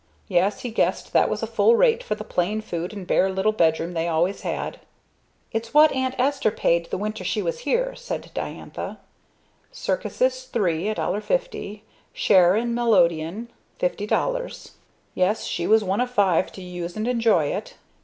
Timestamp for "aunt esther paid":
5.91-6.89